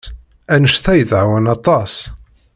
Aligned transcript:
Anect-a 0.53 0.93
yettɛawan 0.95 1.51
aṭas. 1.55 1.93